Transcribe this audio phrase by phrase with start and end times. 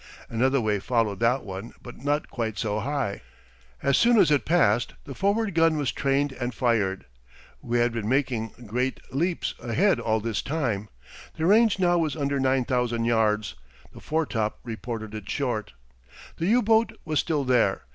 [0.31, 3.21] Another wave followed that one, but not quite so high.
[3.83, 7.05] As soon as it passed the forward gun was trained and fired.
[7.61, 10.89] We had been making great leaps ahead all this time
[11.35, 13.53] the range now was under 9,000 yards.
[13.93, 15.73] The foretop reported it short.
[16.37, 17.83] The U boat was still there.